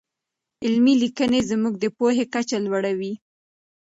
علمي 0.63 0.93
لیکنې 1.03 1.41
زموږ 1.51 1.73
د 1.79 1.85
پوهې 1.97 2.25
کچه 2.33 2.57
لوړوي. 2.65 3.13